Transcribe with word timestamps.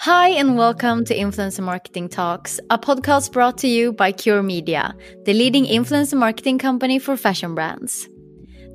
Hi, 0.00 0.28
and 0.28 0.56
welcome 0.56 1.04
to 1.06 1.16
Influencer 1.16 1.64
Marketing 1.64 2.08
Talks, 2.08 2.60
a 2.70 2.78
podcast 2.78 3.32
brought 3.32 3.58
to 3.58 3.66
you 3.66 3.92
by 3.92 4.12
Cure 4.12 4.44
Media, 4.44 4.94
the 5.24 5.34
leading 5.34 5.64
influencer 5.64 6.16
marketing 6.16 6.58
company 6.58 7.00
for 7.00 7.16
fashion 7.16 7.56
brands. 7.56 8.08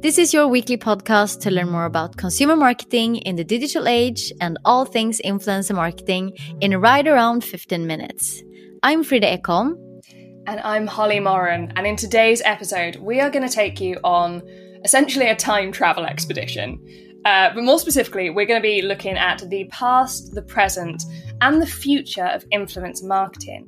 This 0.02 0.18
is 0.18 0.34
your 0.34 0.50
weekly 0.50 0.76
podcast 0.76 1.40
to 1.42 1.50
learn 1.50 1.70
more 1.70 1.86
about 1.86 2.18
consumer 2.18 2.58
marketing 2.58 3.16
in 3.16 3.38
the 3.38 3.46
digital 3.46 3.88
age 3.88 4.34
and 4.42 4.60
all 4.66 4.84
things 4.84 5.22
influencer 5.24 5.74
marketing 5.74 6.34
in 6.60 6.76
right 6.82 7.08
around 7.08 7.46
15 7.46 7.88
minutes. 7.88 8.44
I'm 8.84 9.02
Frida 9.02 9.38
Ekholm. 9.38 9.76
And 10.46 10.60
I'm 10.60 10.88
Holly 10.88 11.22
Moran. 11.22 11.72
And 11.78 11.88
in 11.88 11.96
today's 11.96 12.42
episode, 12.44 12.98
we 12.98 13.22
are 13.22 13.30
going 13.30 13.48
to 13.48 13.54
take 13.54 13.80
you 13.80 13.98
on 14.04 14.44
essentially 14.84 15.30
a 15.30 15.38
time 15.38 15.72
travel 15.72 16.06
expedition. 16.06 16.86
Uh, 17.26 17.54
but 17.54 17.64
more 17.64 17.80
specifically, 17.80 18.30
we're 18.30 18.46
going 18.46 18.62
to 18.62 18.68
be 18.68 18.82
looking 18.82 19.18
at 19.18 19.50
the 19.50 19.64
past, 19.72 20.34
the 20.34 20.42
present, 20.42 21.04
and 21.40 21.62
the 21.62 21.66
future 21.66 22.26
of 22.26 22.44
influence 22.52 23.02
marketing. 23.02 23.66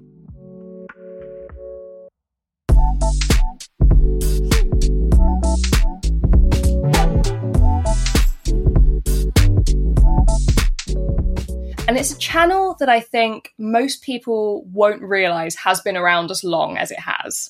And 11.88 11.98
it's 11.98 12.12
a 12.12 12.18
channel 12.18 12.76
that 12.80 12.90
I 12.90 13.00
think 13.00 13.54
most 13.58 14.02
people 14.02 14.66
won't 14.66 15.02
realize 15.02 15.56
has 15.56 15.80
been 15.80 15.96
around 15.96 16.30
as 16.30 16.44
long 16.44 16.78
as 16.78 16.92
it 16.92 17.00
has. 17.00 17.50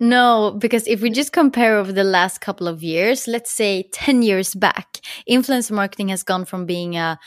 No, 0.00 0.56
because 0.58 0.86
if 0.86 1.00
we 1.00 1.10
just 1.10 1.32
compare 1.32 1.76
over 1.76 1.92
the 1.92 2.04
last 2.04 2.40
couple 2.40 2.68
of 2.68 2.82
years, 2.82 3.26
let's 3.26 3.50
say 3.50 3.88
10 3.92 4.22
years 4.22 4.54
back, 4.54 4.98
influencer 5.28 5.72
marketing 5.72 6.08
has 6.08 6.22
gone 6.22 6.44
from 6.44 6.66
being 6.66 6.96
a 6.96 7.18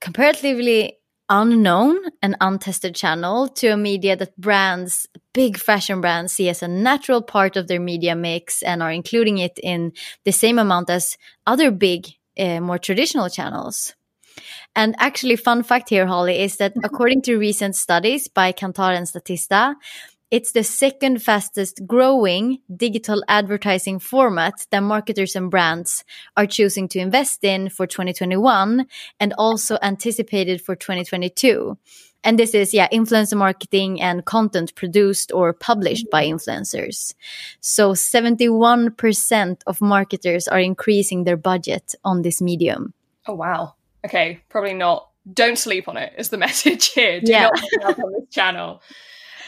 comparatively 0.00 0.98
unknown 1.28 1.96
and 2.22 2.36
untested 2.40 2.94
channel 2.94 3.46
to 3.48 3.68
a 3.68 3.76
media 3.76 4.16
that 4.16 4.36
brands, 4.36 5.06
big 5.32 5.56
fashion 5.56 6.00
brands, 6.00 6.32
see 6.32 6.48
as 6.48 6.62
a 6.62 6.68
natural 6.68 7.22
part 7.22 7.56
of 7.56 7.68
their 7.68 7.80
media 7.80 8.16
mix 8.16 8.62
and 8.62 8.82
are 8.82 8.90
including 8.90 9.38
it 9.38 9.58
in 9.62 9.92
the 10.24 10.32
same 10.32 10.58
amount 10.58 10.90
as 10.90 11.16
other 11.46 11.70
big, 11.70 12.08
uh, 12.38 12.60
more 12.60 12.78
traditional 12.78 13.28
channels. 13.28 13.94
And 14.74 14.94
actually, 14.98 15.36
fun 15.36 15.62
fact 15.62 15.88
here, 15.88 16.06
Holly, 16.06 16.40
is 16.40 16.56
that 16.56 16.72
according 16.84 17.22
to 17.22 17.36
recent 17.36 17.76
studies 17.76 18.28
by 18.28 18.52
Kantar 18.52 18.96
and 18.96 19.06
Statista, 19.06 19.74
it's 20.30 20.52
the 20.52 20.62
second 20.62 21.22
fastest 21.22 21.86
growing 21.86 22.58
digital 22.74 23.22
advertising 23.28 23.98
format 23.98 24.66
that 24.70 24.80
marketers 24.80 25.34
and 25.34 25.50
brands 25.50 26.04
are 26.36 26.46
choosing 26.46 26.88
to 26.88 26.98
invest 26.98 27.42
in 27.42 27.68
for 27.68 27.86
2021 27.86 28.86
and 29.18 29.34
also 29.38 29.76
anticipated 29.82 30.60
for 30.60 30.76
2022. 30.76 31.76
And 32.22 32.38
this 32.38 32.54
is, 32.54 32.74
yeah, 32.74 32.88
influencer 32.92 33.36
marketing 33.36 34.00
and 34.00 34.24
content 34.24 34.74
produced 34.74 35.32
or 35.32 35.52
published 35.52 36.10
by 36.10 36.26
influencers. 36.26 37.14
So 37.60 37.92
71% 37.92 39.62
of 39.66 39.80
marketers 39.80 40.46
are 40.46 40.60
increasing 40.60 41.24
their 41.24 41.38
budget 41.38 41.94
on 42.04 42.22
this 42.22 42.42
medium. 42.42 42.92
Oh, 43.26 43.34
wow. 43.34 43.74
Okay, 44.04 44.40
probably 44.48 44.74
not. 44.74 45.08
Don't 45.32 45.58
sleep 45.58 45.88
on 45.88 45.96
it 45.96 46.12
is 46.18 46.28
the 46.28 46.38
message 46.46 46.92
here. 46.92 47.20
Do 47.20 47.32
yeah. 47.32 47.50
not 47.80 47.98
on 47.98 48.12
this 48.12 48.28
channel. 48.30 48.82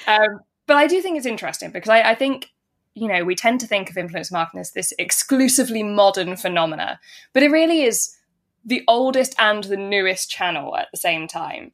Um, 0.06 0.41
but 0.66 0.76
I 0.76 0.86
do 0.86 1.00
think 1.00 1.16
it's 1.16 1.26
interesting 1.26 1.70
because 1.70 1.90
I, 1.90 2.10
I 2.10 2.14
think 2.14 2.50
you 2.94 3.08
know 3.08 3.24
we 3.24 3.34
tend 3.34 3.60
to 3.60 3.66
think 3.66 3.90
of 3.90 3.96
influence 3.96 4.30
marketing 4.30 4.60
as 4.60 4.72
this 4.72 4.92
exclusively 4.98 5.82
modern 5.82 6.36
phenomena, 6.36 7.00
but 7.32 7.42
it 7.42 7.50
really 7.50 7.82
is 7.82 8.16
the 8.64 8.82
oldest 8.86 9.34
and 9.38 9.64
the 9.64 9.76
newest 9.76 10.30
channel 10.30 10.76
at 10.76 10.88
the 10.92 10.98
same 10.98 11.26
time. 11.26 11.72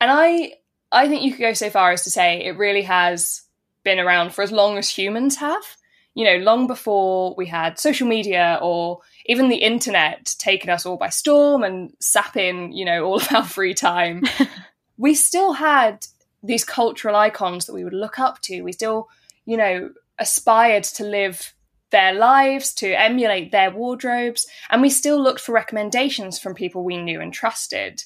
And 0.00 0.10
I 0.10 0.54
I 0.92 1.08
think 1.08 1.22
you 1.22 1.32
could 1.32 1.40
go 1.40 1.52
so 1.52 1.70
far 1.70 1.90
as 1.90 2.04
to 2.04 2.10
say 2.10 2.44
it 2.44 2.56
really 2.56 2.82
has 2.82 3.42
been 3.84 3.98
around 3.98 4.32
for 4.32 4.42
as 4.42 4.52
long 4.52 4.78
as 4.78 4.88
humans 4.88 5.36
have. 5.36 5.76
You 6.14 6.24
know, 6.24 6.36
long 6.36 6.68
before 6.68 7.34
we 7.36 7.46
had 7.46 7.80
social 7.80 8.06
media 8.06 8.60
or 8.62 9.00
even 9.26 9.48
the 9.48 9.56
internet 9.56 10.32
taking 10.38 10.70
us 10.70 10.86
all 10.86 10.96
by 10.96 11.08
storm 11.08 11.64
and 11.64 11.92
sapping, 11.98 12.70
you 12.70 12.84
know, 12.84 13.04
all 13.04 13.16
of 13.16 13.32
our 13.32 13.44
free 13.44 13.74
time. 13.74 14.22
we 14.96 15.14
still 15.14 15.54
had 15.54 16.06
these 16.44 16.64
cultural 16.64 17.16
icons 17.16 17.66
that 17.66 17.74
we 17.74 17.84
would 17.84 17.94
look 17.94 18.18
up 18.18 18.40
to. 18.42 18.62
We 18.62 18.72
still, 18.72 19.08
you 19.46 19.56
know, 19.56 19.90
aspired 20.18 20.84
to 20.84 21.04
live 21.04 21.54
their 21.90 22.12
lives, 22.12 22.74
to 22.74 22.92
emulate 22.92 23.50
their 23.50 23.70
wardrobes, 23.70 24.46
and 24.70 24.82
we 24.82 24.90
still 24.90 25.20
looked 25.20 25.40
for 25.40 25.52
recommendations 25.52 26.38
from 26.38 26.54
people 26.54 26.84
we 26.84 26.96
knew 26.96 27.20
and 27.20 27.32
trusted. 27.32 28.02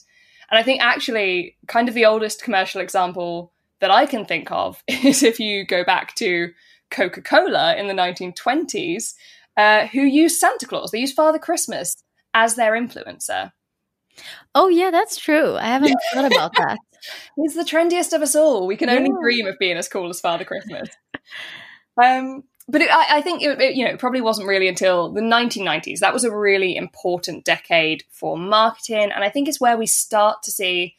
And 0.51 0.59
I 0.59 0.63
think 0.63 0.81
actually, 0.81 1.57
kind 1.67 1.89
of 1.89 1.95
the 1.95 2.07
oldest 2.07 2.43
commercial 2.43 2.81
example 2.81 3.53
that 3.81 3.91
I 3.91 4.07
can 4.07 4.25
think 4.25 4.51
of 4.51 4.83
is 4.89 5.23
if 5.23 5.41
you 5.41 5.67
go 5.67 5.85
back 5.85 6.15
to 6.17 6.53
Coca 6.91 7.23
Cola 7.23 7.77
in 7.77 7.87
the 7.87 7.95
1920s, 7.95 9.15
uh, 9.57 9.87
who 9.89 10.01
used 10.01 10.39
Santa 10.39 10.67
Claus, 10.67 10.91
they 10.91 11.01
used 11.01 11.17
Father 11.17 11.39
Christmas 11.39 11.97
as 12.35 12.55
their 12.55 12.73
influencer. 12.73 13.53
Oh, 14.55 14.69
yeah, 14.69 14.91
that's 14.91 15.17
true. 15.17 15.57
I 15.57 15.67
haven't 15.67 15.97
thought 16.13 16.33
about 16.33 16.53
that. 16.57 16.79
He's 17.37 17.55
the 17.55 17.63
trendiest 17.63 18.13
of 18.13 18.23
us 18.23 18.35
all. 18.35 18.67
We 18.67 18.77
can 18.77 18.91
only 18.91 19.11
yeah. 19.11 19.21
dream 19.21 19.47
of 19.47 19.59
being 19.59 19.77
as 19.77 19.89
cool 19.89 20.09
as 20.09 20.21
Father 20.21 20.45
Christmas. 20.45 20.89
um, 22.03 22.43
but 22.69 22.83
it, 22.83 22.91
I, 22.91 23.19
I, 23.19 23.21
think 23.23 23.43
it, 23.43 23.61
it, 23.61 23.77
you 23.77 23.85
know 23.85 23.93
it 23.93 23.99
probably 23.99 24.21
wasn't 24.21 24.49
really 24.49 24.69
until 24.69 25.11
the 25.11 25.23
1990s 25.23 26.01
that 26.01 26.13
was 26.13 26.25
a 26.25 26.37
really 26.37 26.77
important 26.77 27.45
decade 27.45 28.05
for 28.11 28.37
marketing, 28.37 29.11
and 29.15 29.25
I 29.25 29.31
think 29.31 29.49
it's 29.49 29.61
where 29.61 29.79
we 29.79 29.87
start 29.87 30.43
to 30.43 30.51
see 30.51 30.95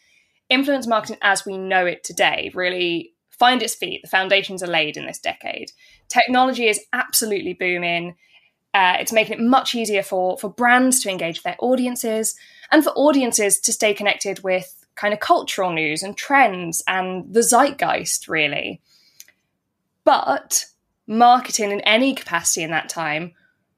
influence 0.49 0.87
marketing 0.87 1.17
as 1.21 1.45
we 1.45 1.57
know 1.57 1.85
it 1.85 2.03
today 2.03 2.51
really 2.55 3.13
find 3.39 3.63
its 3.63 3.75
feet. 3.75 4.01
The 4.01 4.09
foundations 4.09 4.61
are 4.61 4.67
laid 4.67 4.97
in 4.97 5.05
this 5.05 5.19
decade. 5.19 5.71
Technology 6.09 6.67
is 6.67 6.83
absolutely 6.91 7.53
booming. 7.53 8.15
Uh, 8.73 8.97
it's 8.99 9.13
making 9.13 9.39
it 9.39 9.43
much 9.43 9.73
easier 9.73 10.03
for, 10.03 10.37
for 10.37 10.49
brands 10.49 11.01
to 11.01 11.09
engage 11.09 11.41
their 11.41 11.55
audiences 11.59 12.35
and 12.71 12.83
for 12.83 12.91
audiences 12.91 13.59
to 13.59 13.73
stay 13.73 13.93
connected 13.93 14.43
with 14.43 14.85
kind 14.95 15.13
of 15.13 15.19
cultural 15.19 15.71
news 15.71 16.03
and 16.03 16.17
trends 16.17 16.83
and 16.87 17.33
the 17.33 17.41
zeitgeist, 17.41 18.27
really. 18.27 18.81
But 20.03 20.65
marketing 21.07 21.71
in 21.71 21.81
any 21.81 22.13
capacity 22.13 22.63
in 22.63 22.71
that 22.71 22.89
time 22.89 23.33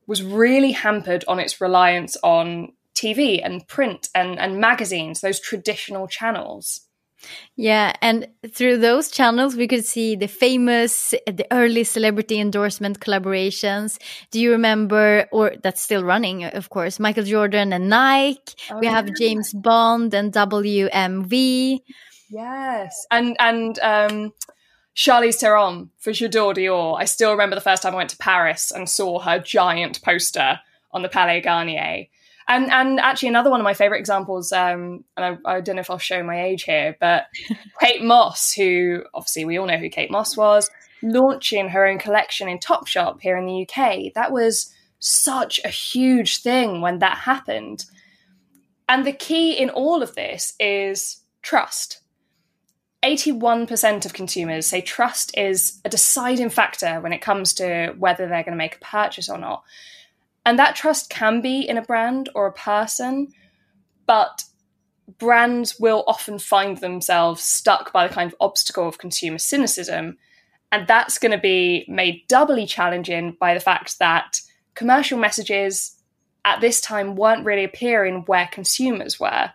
was 0.08 0.24
really 0.24 0.72
hampered 0.72 1.24
on 1.28 1.40
its 1.40 1.62
reliance 1.62 2.18
on 2.24 2.74
TV 2.96 3.40
and 3.44 3.68
print 3.68 4.10
and, 4.14 4.40
and 4.40 4.60
magazines, 4.60 5.22
those 5.22 5.40
traditional 5.40 6.08
channels. 6.08 6.82
Yeah, 7.56 7.94
and 8.02 8.28
through 8.50 8.78
those 8.78 9.12
channels, 9.12 9.56
we 9.56 9.68
could 9.68 9.86
see 9.86 10.16
the 10.16 10.28
famous, 10.28 11.14
the 11.28 11.46
early 11.52 11.84
celebrity 11.84 12.40
endorsement 12.40 13.00
collaborations. 13.00 14.00
Do 14.32 14.40
you 14.40 14.52
remember, 14.52 15.28
or 15.32 15.54
that's 15.62 15.82
still 15.82 16.04
running, 16.04 16.46
of 16.46 16.70
course, 16.70 17.00
Michael 17.00 17.24
Jordan 17.24 17.74
and 17.74 17.90
Nike? 17.90 18.56
Oh, 18.72 18.80
we 18.80 18.88
have 18.88 19.14
James 19.16 19.54
Bond 19.54 20.14
and 20.14 20.34
BMW. 20.34 21.80
Yes, 22.30 23.06
and 23.12 23.36
and 23.40 23.78
um, 23.80 24.34
Charlize 24.96 25.40
Theron 25.40 25.90
for 25.98 26.12
J'adore 26.12 26.56
Dior. 26.56 27.00
I 27.00 27.06
still 27.06 27.32
remember 27.32 27.56
the 27.56 27.62
first 27.62 27.84
time 27.84 27.94
I 27.94 27.98
went 27.98 28.10
to 28.12 28.18
Paris 28.18 28.72
and 28.72 28.90
saw 28.90 29.20
her 29.20 29.40
giant 29.40 30.02
poster 30.02 30.60
on 30.92 31.02
the 31.02 31.10
Palais 31.10 31.42
Garnier. 31.42 32.08
And 32.52 32.70
and 32.70 33.00
actually 33.00 33.30
another 33.30 33.50
one 33.50 33.62
of 33.62 33.64
my 33.64 33.74
favorite 33.74 34.00
examples, 34.00 34.52
um, 34.52 35.06
and 35.16 35.40
I, 35.46 35.54
I, 35.54 35.62
don't 35.62 35.78
know 35.78 35.80
if 35.80 35.90
I'll 35.90 35.98
show 35.98 36.22
my 36.22 36.44
age 36.44 36.64
here, 36.64 36.98
but 37.00 37.28
Kate 37.80 38.04
Moss, 38.04 38.52
who 38.52 39.06
obviously 39.14 39.46
we 39.46 39.58
all 39.58 39.68
know 39.68 39.78
who 39.78 39.90
Kate 39.90 40.12
Moss 40.12 40.36
was, 40.36 40.70
launching 41.02 41.70
her 41.70 41.88
own 41.88 41.98
collection 41.98 42.50
in 42.50 42.60
Topshop 42.60 43.22
here 43.22 43.38
in 43.38 43.46
the 43.46 43.66
UK. 43.66 44.14
That 44.16 44.34
was 44.34 44.70
such 45.00 45.62
a 45.64 45.70
huge 45.70 46.42
thing 46.42 46.82
when 46.82 47.00
that 47.00 47.20
happened. 47.20 47.86
And 48.90 49.06
the 49.06 49.14
key 49.14 49.54
in 49.54 49.70
all 49.70 50.04
of 50.04 50.16
this 50.16 50.54
is 50.60 51.22
trust. 51.42 52.02
81% 53.02 54.06
of 54.06 54.12
consumers 54.12 54.68
say 54.68 54.82
trust 54.82 55.36
is 55.38 55.80
a 55.86 55.90
deciding 55.90 56.50
factor 56.50 57.00
when 57.00 57.14
it 57.14 57.22
comes 57.22 57.54
to 57.54 57.96
whether 57.98 58.28
they're 58.28 58.44
going 58.44 58.52
to 58.52 58.58
make 58.58 58.76
a 58.76 58.86
purchase 58.86 59.30
or 59.30 59.38
not. 59.38 59.64
And 60.46 60.58
that 60.58 60.76
trust 60.76 61.10
can 61.10 61.42
be 61.42 61.62
in 61.62 61.78
a 61.78 61.84
brand 61.84 62.30
or 62.34 62.48
a 62.48 62.54
person, 62.54 63.30
but 64.06 64.44
brands 65.18 65.80
will 65.80 66.04
often 66.08 66.40
find 66.40 66.78
themselves 66.78 67.44
stuck 67.44 67.94
by 67.94 68.08
the 68.08 68.14
kind 68.14 68.32
of 68.32 68.38
obstacle 68.40 68.88
of 68.88 68.98
consumer 68.98 69.38
cynicism. 69.38 70.18
And 70.72 70.88
that's 70.88 71.20
going 71.20 71.34
to 71.34 71.38
be 71.38 71.86
made 71.88 72.28
doubly 72.28 72.66
challenging 72.66 73.38
by 73.40 73.54
the 73.54 73.60
fact 73.60 74.00
that 74.00 74.42
commercial 74.74 75.20
messages 75.20 75.96
at 76.44 76.62
this 76.62 76.82
time 76.82 77.16
weren't 77.16 77.46
really 77.46 77.64
appearing 77.64 78.24
where 78.26 78.50
consumers 78.52 79.20
were. 79.20 79.52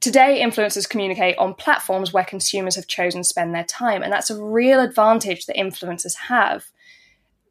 Today, 0.00 0.42
influencers 0.42 0.88
communicate 0.88 1.36
on 1.36 1.54
platforms 1.54 2.12
where 2.12 2.24
consumers 2.24 2.74
have 2.74 2.86
chosen 2.86 3.20
to 3.20 3.28
spend 3.28 3.54
their 3.54 3.64
time, 3.64 4.02
and 4.02 4.12
that's 4.12 4.30
a 4.30 4.42
real 4.42 4.80
advantage 4.80 5.46
that 5.46 5.56
influencers 5.56 6.16
have 6.28 6.64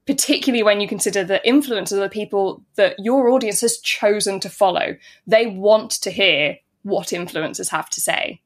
particularly 0.10 0.64
when 0.64 0.82
you 0.82 0.88
consider 0.88 1.24
the 1.24 1.40
influencers 1.46 1.92
are 1.92 2.00
the 2.00 2.10
people 2.10 2.64
that 2.78 2.96
your 2.98 3.30
audience 3.30 3.62
has 3.62 3.78
chosen 3.78 4.40
to 4.40 4.50
follow. 4.50 4.98
They 5.28 5.46
want 5.46 5.92
to 6.02 6.10
hear 6.10 6.58
what 6.82 7.10
influencers 7.10 7.70
have 7.70 7.92
to 7.92 8.02
say. 8.02 8.42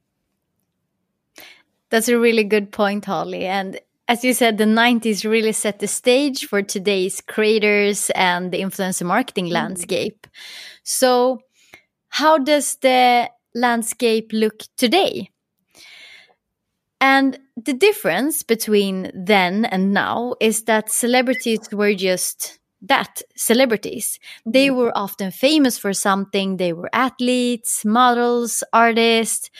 That's 1.89 2.09
a 2.09 2.19
really 2.19 2.43
good 2.43 2.73
point, 2.73 3.05
Holly. 3.05 3.45
And 3.45 3.79
as 4.09 4.25
you 4.25 4.33
said, 4.33 4.57
the 4.57 4.65
90s 4.65 5.23
really 5.23 5.53
set 5.53 5.79
the 5.79 5.87
stage 5.87 6.47
for 6.47 6.61
today's 6.61 7.21
creators 7.21 8.09
and 8.09 8.51
the 8.51 8.59
influencer 8.59 9.05
marketing 9.05 9.45
mm. 9.45 9.53
landscape. 9.53 10.27
So, 10.83 11.39
how 12.09 12.39
does 12.39 12.75
the 12.81 13.29
landscape 13.55 14.31
look 14.33 14.63
today? 14.75 15.29
And 17.03 17.37
the 17.57 17.73
difference 17.73 18.43
between 18.43 19.11
then 19.13 19.65
and 19.65 19.91
now 19.91 20.35
is 20.39 20.63
that 20.63 20.89
celebrities 20.89 21.59
were 21.69 21.93
just 21.93 22.59
that 22.81 23.21
celebrities. 23.35 24.19
They 24.45 24.67
mm-hmm. 24.67 24.77
were 24.77 24.97
often 24.97 25.31
famous 25.31 25.77
for 25.77 25.91
something, 25.91 26.55
they 26.55 26.71
were 26.71 26.89
athletes, 26.93 27.83
models, 27.83 28.63
artists. 28.71 29.51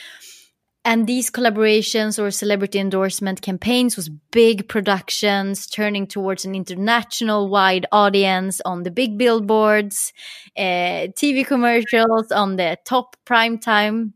And 0.85 1.05
these 1.05 1.29
collaborations 1.29 2.17
or 2.17 2.31
celebrity 2.31 2.79
endorsement 2.79 3.41
campaigns 3.41 3.97
was 3.97 4.09
big 4.31 4.69
productions 4.69 5.67
turning 5.67 6.07
towards 6.07 6.45
an 6.45 6.55
international 6.55 7.49
wide 7.49 7.85
audience 7.91 8.61
on 8.61 8.83
the 8.83 8.91
big 8.91 9.17
billboards, 9.17 10.13
uh, 10.57 11.11
TV 11.19 11.45
commercials 11.45 12.31
on 12.31 12.55
the 12.55 12.77
top 12.85 13.17
prime 13.25 13.57
time. 13.57 14.13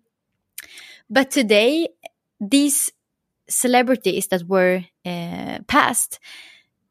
But 1.10 1.32
today, 1.32 1.90
these 2.40 2.92
celebrities 3.50 4.28
that 4.28 4.44
were 4.48 4.84
uh, 5.06 5.60
passed 5.68 6.20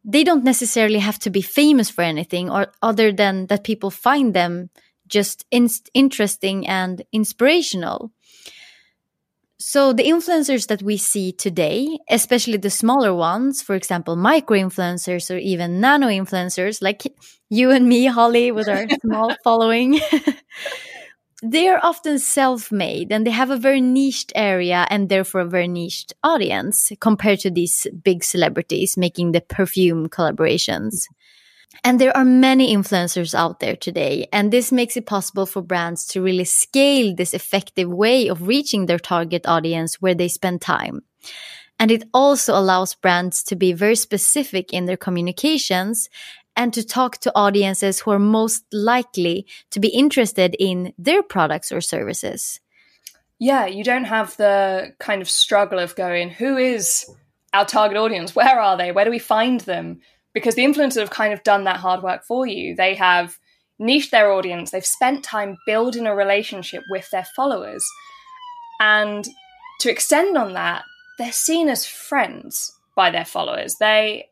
they 0.06 0.23
don't 0.23 0.44
necessarily 0.44 1.00
have 1.00 1.19
to 1.19 1.31
be 1.31 1.43
famous 1.43 1.91
for 1.91 2.03
anything 2.03 2.49
or 2.49 2.69
other 2.81 3.11
than 3.12 3.47
that 3.47 3.64
people 3.64 3.91
find 3.91 4.32
them 4.32 4.70
just 5.08 5.44
in 5.50 5.69
interesting 5.94 6.67
and 6.67 7.03
inspirational. 7.12 8.12
So 9.58 9.93
the 9.93 10.05
influencers 10.05 10.69
that 10.69 10.82
we 10.82 10.97
see 10.97 11.32
today 11.32 11.99
especially 12.08 12.59
the 12.59 12.70
smaller 12.70 13.14
ones 13.14 13.62
for 13.62 13.75
example 13.75 14.14
micro 14.14 14.59
influencers 14.59 15.35
or 15.35 15.38
even 15.38 15.81
nano 15.81 16.09
influencers 16.09 16.82
like 16.82 17.02
you 17.49 17.70
and 17.70 17.88
me 17.88 18.05
holly 18.05 18.52
with 18.52 18.69
our 18.69 18.87
small 19.00 19.35
following 19.43 19.99
they 21.43 21.69
are 21.69 21.81
often 21.83 22.19
self-made 22.19 23.12
and 23.12 23.27
they 23.27 23.31
have 23.31 23.50
a 23.50 23.59
very 23.59 23.81
niched 23.81 24.33
area 24.35 24.87
and 24.91 25.09
therefore 25.09 25.43
a 25.43 25.49
very 25.49 25.69
niched 25.69 26.15
audience 26.23 26.91
compared 27.00 27.41
to 27.41 27.50
these 27.50 27.87
big 28.03 28.25
celebrities 28.25 28.97
making 28.97 29.33
the 29.33 29.41
perfume 29.41 30.09
collaborations. 30.09 31.06
And 31.85 32.00
there 32.00 32.17
are 32.17 32.25
many 32.25 32.75
influencers 32.75 33.35
out 33.35 33.61
there 33.61 33.77
today, 33.77 34.29
and 34.33 34.50
this 34.50 34.73
makes 34.73 34.97
it 34.97 35.05
possible 35.05 35.44
for 35.44 35.61
brands 35.61 36.06
to 36.06 36.23
really 36.23 36.44
scale 36.44 37.15
this 37.15 37.35
effective 37.35 37.91
way 37.91 38.29
of 38.29 38.47
reaching 38.47 38.87
their 38.87 38.99
target 38.99 39.47
audience 39.47 40.00
where 40.00 40.15
they 40.15 40.29
spend 40.29 40.62
time. 40.62 41.03
And 41.79 41.91
it 41.91 42.05
also 42.15 42.59
allows 42.59 42.94
brands 42.94 43.43
to 43.44 43.56
be 43.56 43.75
very 43.75 43.97
specific 43.97 44.73
in 44.73 44.87
their 44.87 44.97
communications 44.97 46.09
and 46.56 46.73
to 46.75 46.85
talk 46.85 47.19
to 47.19 47.32
audiences 47.35 48.00
who 48.00 48.11
are 48.11 48.19
most 48.19 48.64
likely 48.73 49.47
to 49.71 49.81
be 49.81 49.88
interested 49.88 50.57
in 50.59 50.92
their 50.99 51.23
products 51.23 51.71
or 51.71 51.81
services. 51.81 52.61
Yeah, 53.38 53.66
you 53.66 53.85
don't 53.85 54.04
have 54.04 54.37
the 54.38 54.95
kind 54.99 55.21
of 55.21 55.28
struggle 55.28 55.78
of 55.78 55.95
going, 55.95 56.31
who 56.31 56.57
is 56.57 57.04
our 57.52 57.66
target 57.66 57.99
audience? 57.99 58.35
Where 58.35 58.59
are 58.59 58.76
they? 58.76 58.92
Where 58.92 59.04
do 59.04 59.11
we 59.11 59.19
find 59.19 59.61
them? 59.61 60.00
Because 60.33 60.54
the 60.54 60.64
influencers 60.64 61.00
have 61.00 61.11
kind 61.11 61.35
of 61.35 61.42
done 61.42 61.64
that 61.64 61.76
hard 61.76 62.02
work 62.02 62.25
for 62.25 62.47
you. 62.47 62.75
They 62.75 62.95
have 62.95 63.38
niched 63.78 64.11
their 64.11 64.33
audience, 64.33 64.71
they've 64.71 64.87
spent 64.87 65.23
time 65.23 65.57
building 65.66 66.07
a 66.07 66.14
relationship 66.14 66.83
with 66.88 67.11
their 67.11 67.26
followers. 67.37 67.87
And 68.81 69.26
to 69.81 69.90
extend 69.90 70.37
on 70.37 70.54
that, 70.54 70.85
they're 71.19 71.33
seen 71.33 71.69
as 71.69 71.87
friends 71.87 72.73
by 72.95 73.11
their 73.11 73.25
followers. 73.25 73.76
They 73.78 74.28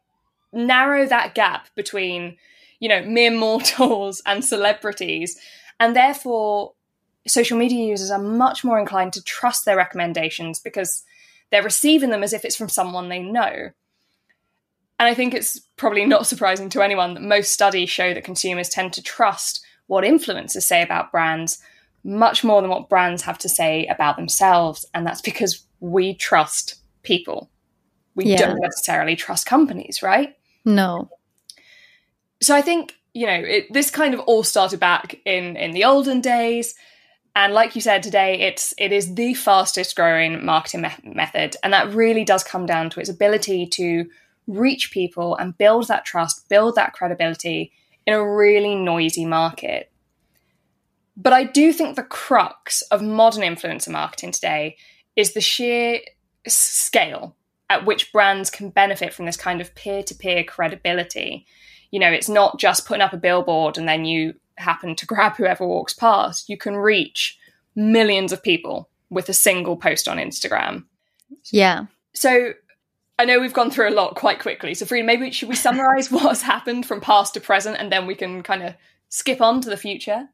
narrow 0.54 1.06
that 1.06 1.34
gap 1.34 1.68
between, 1.74 2.36
you 2.80 2.88
know, 2.88 3.02
mere 3.04 3.30
mortals 3.30 4.22
and 4.26 4.44
celebrities. 4.44 5.38
And 5.80 5.94
therefore, 5.94 6.72
social 7.26 7.58
media 7.58 7.86
users 7.86 8.10
are 8.10 8.22
much 8.22 8.64
more 8.64 8.78
inclined 8.78 9.12
to 9.14 9.24
trust 9.24 9.64
their 9.64 9.76
recommendations 9.76 10.60
because 10.60 11.04
they're 11.50 11.62
receiving 11.62 12.10
them 12.10 12.22
as 12.22 12.32
if 12.32 12.44
it's 12.44 12.56
from 12.56 12.68
someone 12.68 13.08
they 13.08 13.20
know. 13.22 13.70
And 14.98 15.08
I 15.08 15.14
think 15.14 15.34
it's 15.34 15.58
probably 15.76 16.04
not 16.04 16.26
surprising 16.26 16.68
to 16.70 16.82
anyone 16.82 17.14
that 17.14 17.22
most 17.22 17.52
studies 17.52 17.90
show 17.90 18.14
that 18.14 18.24
consumers 18.24 18.68
tend 18.68 18.92
to 18.94 19.02
trust 19.02 19.64
what 19.86 20.04
influencers 20.04 20.62
say 20.62 20.82
about 20.82 21.10
brands 21.10 21.58
much 22.04 22.44
more 22.44 22.60
than 22.60 22.70
what 22.70 22.88
brands 22.88 23.22
have 23.22 23.38
to 23.38 23.48
say 23.48 23.86
about 23.86 24.16
themselves. 24.16 24.86
And 24.94 25.06
that's 25.06 25.22
because 25.22 25.64
we 25.80 26.14
trust 26.14 26.76
people. 27.02 27.50
We 28.14 28.26
yeah. 28.26 28.36
don't 28.36 28.60
necessarily 28.60 29.16
trust 29.16 29.46
companies, 29.46 30.02
right? 30.02 30.36
No. 30.64 31.10
So 32.40 32.54
I 32.54 32.62
think 32.62 32.94
you 33.12 33.26
know 33.26 33.32
it, 33.32 33.72
this 33.72 33.90
kind 33.90 34.14
of 34.14 34.20
all 34.20 34.42
started 34.42 34.80
back 34.80 35.20
in 35.24 35.56
in 35.56 35.72
the 35.72 35.84
olden 35.84 36.20
days, 36.20 36.74
and 37.36 37.52
like 37.52 37.74
you 37.74 37.80
said 37.80 38.02
today, 38.02 38.40
it's 38.40 38.74
it 38.78 38.92
is 38.92 39.14
the 39.14 39.34
fastest 39.34 39.96
growing 39.96 40.44
marketing 40.44 40.82
me- 40.82 41.12
method, 41.14 41.56
and 41.62 41.72
that 41.72 41.92
really 41.92 42.24
does 42.24 42.44
come 42.44 42.66
down 42.66 42.90
to 42.90 43.00
its 43.00 43.08
ability 43.08 43.66
to 43.66 44.06
reach 44.46 44.90
people 44.90 45.36
and 45.36 45.56
build 45.56 45.88
that 45.88 46.04
trust, 46.04 46.48
build 46.48 46.74
that 46.74 46.92
credibility 46.92 47.72
in 48.06 48.14
a 48.14 48.34
really 48.34 48.74
noisy 48.74 49.24
market. 49.24 49.90
But 51.16 51.32
I 51.32 51.44
do 51.44 51.72
think 51.72 51.96
the 51.96 52.02
crux 52.02 52.82
of 52.82 53.00
modern 53.00 53.42
influencer 53.42 53.90
marketing 53.90 54.32
today 54.32 54.76
is 55.16 55.32
the 55.32 55.40
sheer 55.40 56.00
scale 56.46 57.36
at 57.70 57.86
which 57.86 58.12
brands 58.12 58.50
can 58.50 58.70
benefit 58.70 59.12
from 59.12 59.26
this 59.26 59.36
kind 59.36 59.60
of 59.60 59.74
peer 59.74 60.02
to 60.02 60.14
peer 60.14 60.44
credibility. 60.44 61.46
You 61.90 62.00
know, 62.00 62.10
it's 62.10 62.28
not 62.28 62.58
just 62.58 62.86
putting 62.86 63.02
up 63.02 63.12
a 63.12 63.18
billboard 63.18 63.78
and 63.78 63.88
then 63.88 64.04
you 64.04 64.34
happen 64.56 64.94
to 64.96 65.06
grab 65.06 65.36
whoever 65.36 65.66
walks 65.66 65.94
past. 65.94 66.48
You 66.48 66.56
can 66.56 66.76
reach 66.76 67.38
millions 67.74 68.32
of 68.32 68.42
people 68.42 68.88
with 69.10 69.28
a 69.28 69.34
single 69.34 69.76
post 69.76 70.08
on 70.08 70.18
Instagram. 70.18 70.84
Yeah. 71.50 71.86
So 72.14 72.54
I 73.18 73.24
know 73.24 73.40
we've 73.40 73.52
gone 73.52 73.70
through 73.70 73.88
a 73.88 73.94
lot 73.94 74.16
quite 74.16 74.40
quickly. 74.40 74.74
So, 74.74 74.86
Frida, 74.86 75.06
maybe 75.06 75.30
should 75.30 75.48
we 75.48 75.54
summarize 75.54 76.10
what's 76.10 76.42
happened 76.42 76.86
from 76.86 77.00
past 77.00 77.34
to 77.34 77.40
present 77.40 77.76
and 77.78 77.90
then 77.90 78.06
we 78.06 78.14
can 78.14 78.42
kind 78.42 78.62
of 78.62 78.74
skip 79.08 79.40
on 79.40 79.60
to 79.60 79.70
the 79.70 79.76
future? 79.76 80.28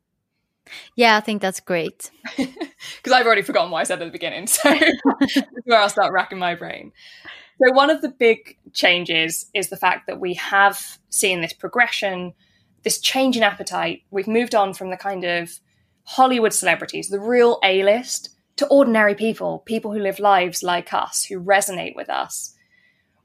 Yeah, 0.96 1.16
I 1.16 1.20
think 1.20 1.42
that's 1.42 1.60
great. 1.60 2.10
Because 2.96 3.12
I've 3.12 3.26
already 3.26 3.42
forgotten 3.42 3.70
what 3.70 3.80
I 3.80 3.84
said 3.84 4.00
at 4.00 4.06
the 4.06 4.10
beginning. 4.10 4.46
So, 4.46 4.70
where 5.64 5.78
I'll 5.80 5.88
start 5.88 6.12
racking 6.12 6.38
my 6.38 6.54
brain. 6.54 6.92
So, 7.62 7.72
one 7.72 7.90
of 7.90 8.00
the 8.00 8.08
big 8.08 8.56
changes 8.72 9.46
is 9.54 9.68
the 9.68 9.76
fact 9.76 10.06
that 10.06 10.18
we 10.18 10.34
have 10.34 10.98
seen 11.10 11.40
this 11.40 11.52
progression, 11.52 12.32
this 12.84 12.98
change 13.00 13.36
in 13.36 13.42
appetite. 13.42 14.02
We've 14.10 14.28
moved 14.28 14.54
on 14.54 14.72
from 14.74 14.90
the 14.90 14.96
kind 14.96 15.24
of 15.24 15.60
Hollywood 16.04 16.52
celebrities, 16.52 17.08
the 17.08 17.20
real 17.20 17.58
A 17.62 17.82
list, 17.82 18.30
to 18.56 18.66
ordinary 18.66 19.14
people, 19.14 19.60
people 19.66 19.92
who 19.92 20.00
live 20.00 20.18
lives 20.18 20.62
like 20.62 20.92
us, 20.92 21.24
who 21.24 21.40
resonate 21.40 21.96
with 21.96 22.10
us. 22.10 22.54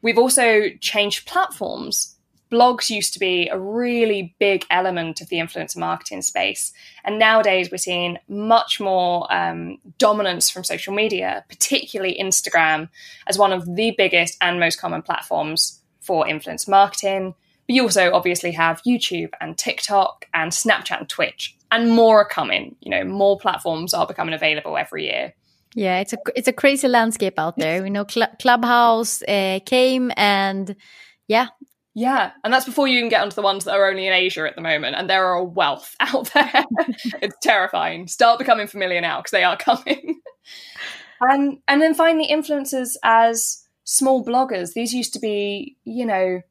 We've 0.02 0.18
also 0.18 0.70
changed 0.82 1.28
platforms. 1.28 2.15
Blogs 2.56 2.90
used 2.90 3.12
to 3.14 3.20
be 3.20 3.50
a 3.50 3.60
really 3.60 4.34
big 4.40 4.66
element 4.72 5.20
of 5.20 5.28
the 5.28 5.36
influencer 5.36 5.76
marketing 5.76 6.22
space. 6.22 6.72
And 7.04 7.20
nowadays 7.20 7.70
we're 7.70 7.78
seeing 7.78 8.18
much 8.30 8.80
more 8.80 9.28
um, 9.30 9.78
dominance 9.98 10.50
from 10.50 10.64
social 10.64 10.94
media, 10.94 11.44
particularly 11.50 12.18
Instagram, 12.18 12.88
as 13.28 13.38
one 13.38 13.52
of 13.52 13.76
the 13.76 13.94
biggest 13.98 14.38
and 14.40 14.58
most 14.58 14.80
common 14.80 15.02
platforms 15.02 15.82
for 16.00 16.26
influencer 16.26 16.70
marketing. 16.70 17.36
But 17.68 17.76
you 17.76 17.84
also 17.84 18.14
obviously 18.14 18.52
have 18.52 18.82
YouTube 18.84 19.32
and 19.42 19.58
TikTok 19.58 20.26
and 20.34 20.52
Snapchat 20.52 21.00
and 21.00 21.10
Twitch, 21.10 21.58
and 21.72 21.92
more 21.92 22.22
are 22.22 22.28
coming. 22.28 22.78
You 22.80 22.92
know, 22.92 23.04
more 23.04 23.38
platforms 23.38 23.94
are 23.94 24.08
becoming 24.08 24.34
available 24.34 24.78
every 24.78 25.08
year. 25.08 25.34
Yeah, 25.74 26.00
it's 26.00 26.14
a 26.14 26.18
it's 26.38 26.48
a 26.48 26.54
crazy 26.54 26.88
landscape 26.88 27.38
out 27.38 27.58
there. 27.58 27.84
We 27.84 27.90
know 27.90 28.06
Cl- 28.10 28.34
Clubhouse 28.40 29.22
uh, 29.24 29.60
came, 29.66 30.12
and 30.16 30.74
yeah, 31.28 31.48
yeah, 31.98 32.34
and 32.44 32.54
that's 32.54 32.66
before 32.66 32.90
you 32.90 32.98
even 32.98 33.10
get 33.10 33.22
onto 33.22 33.36
the 33.36 33.42
ones 33.42 33.64
that 33.64 33.74
are 33.74 33.90
only 33.90 34.06
in 34.06 34.12
Asia 34.12 34.46
at 34.46 34.56
the 34.56 34.62
moment, 34.62 34.98
and 34.98 35.10
there 35.10 35.26
are 35.26 35.36
a 35.36 35.44
wealth 35.44 35.96
out 36.02 36.32
there. 36.34 36.66
it's 37.22 37.38
terrifying. 37.42 38.08
Start 38.08 38.38
becoming 38.38 38.68
familiar 38.68 39.00
now 39.00 39.20
because 39.20 39.32
they 39.32 39.46
are 39.46 39.56
coming. 39.56 40.20
and 41.22 41.58
and 41.70 41.82
then 41.82 41.94
finally, 41.94 42.30
influencers 42.30 42.98
as 43.02 43.66
small 43.86 44.26
bloggers. 44.26 44.74
These 44.74 44.94
used 44.94 45.14
to 45.14 45.20
be, 45.20 45.78
you 45.86 46.06
know, 46.06 46.42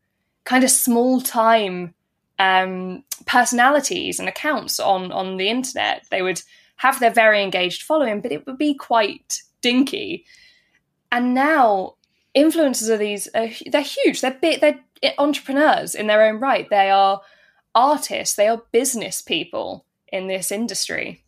kind 0.44 0.64
of 0.64 0.70
small 0.70 1.20
time 1.20 1.94
um, 2.38 3.04
personalities 3.26 4.18
and 4.18 4.30
accounts 4.30 4.80
on 4.80 5.12
on 5.12 5.36
the 5.36 5.50
internet. 5.50 6.06
They 6.10 6.22
would 6.22 6.40
have 6.76 7.00
their 7.00 7.12
very 7.12 7.42
engaged 7.42 7.82
following, 7.82 8.22
but 8.22 8.32
it 8.32 8.46
would 8.46 8.56
be 8.56 8.72
quite 8.72 9.42
dinky. 9.60 10.24
And 11.12 11.34
now 11.34 11.96
influencers 12.34 12.88
are 12.88 12.96
these 12.96 13.28
uh, 13.34 13.48
they're 13.70 13.82
huge. 13.82 14.22
They're 14.22 14.38
big. 14.40 14.62
They're 14.62 14.80
entrepreneurs 15.18 15.94
in 15.94 16.06
their 16.06 16.22
own 16.22 16.40
right. 16.40 16.68
They 16.68 16.90
are 16.90 17.20
artists. 17.74 18.36
They 18.36 18.48
are 18.48 18.62
business 18.72 19.22
people 19.22 19.84
in 20.08 20.28
this 20.28 20.52
industry. 20.52 21.24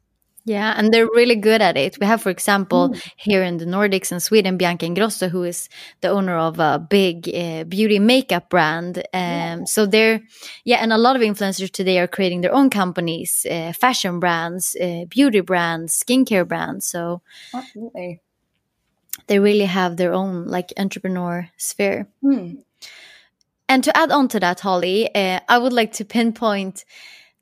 Yeah, 0.48 0.74
and 0.76 0.94
they're 0.94 1.08
really 1.12 1.34
good 1.34 1.60
at 1.60 1.76
it. 1.76 1.98
We 2.00 2.06
have, 2.06 2.22
for 2.22 2.30
example, 2.30 2.90
mm. 2.90 3.10
here 3.16 3.42
in 3.42 3.56
the 3.56 3.64
Nordics 3.64 4.12
and 4.12 4.22
Sweden, 4.22 4.56
Bianca 4.56 4.86
Ingrosso, 4.86 5.28
who 5.28 5.42
is 5.42 5.68
the 6.02 6.08
owner 6.08 6.36
of 6.36 6.60
a 6.60 6.78
big 6.78 7.28
uh, 7.34 7.64
beauty 7.64 7.98
makeup 7.98 8.48
brand. 8.48 8.98
Um, 8.98 9.02
yeah. 9.12 9.64
So 9.64 9.86
they're, 9.86 10.20
yeah, 10.64 10.76
and 10.76 10.92
a 10.92 10.98
lot 10.98 11.16
of 11.16 11.22
influencers 11.22 11.72
today 11.72 11.98
are 11.98 12.06
creating 12.06 12.42
their 12.42 12.54
own 12.54 12.70
companies, 12.70 13.44
uh, 13.50 13.72
fashion 13.72 14.20
brands, 14.20 14.76
uh, 14.80 15.06
beauty 15.08 15.40
brands, 15.40 16.00
skincare 16.00 16.46
brands. 16.46 16.86
So 16.86 17.22
absolutely, 17.52 18.20
they 19.26 19.40
really 19.40 19.64
have 19.64 19.96
their 19.96 20.12
own 20.12 20.46
like 20.46 20.72
entrepreneur 20.78 21.48
sphere. 21.56 22.06
Mm. 22.22 22.58
And 23.68 23.82
to 23.84 23.96
add 23.96 24.10
on 24.10 24.28
to 24.28 24.40
that, 24.40 24.60
Holly, 24.60 25.12
uh, 25.14 25.40
I 25.48 25.58
would 25.58 25.72
like 25.72 25.92
to 25.94 26.04
pinpoint 26.04 26.84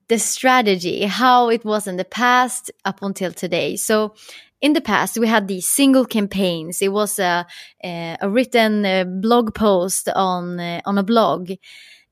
the 0.08 0.18
strategy, 0.18 1.04
how 1.04 1.48
it 1.48 1.64
was 1.64 1.86
in 1.86 1.96
the 1.96 2.04
past 2.04 2.70
up 2.84 3.02
until 3.02 3.32
today. 3.32 3.76
So 3.76 4.14
in 4.60 4.72
the 4.72 4.80
past, 4.80 5.18
we 5.18 5.26
had 5.26 5.48
these 5.48 5.68
single 5.68 6.04
campaigns. 6.04 6.80
It 6.80 6.92
was 6.92 7.18
a, 7.18 7.46
a, 7.82 8.16
a 8.20 8.28
written 8.30 8.84
uh, 8.84 9.04
blog 9.04 9.54
post 9.54 10.08
on, 10.08 10.58
uh, 10.60 10.80
on 10.86 10.98
a 10.98 11.02
blog. 11.02 11.52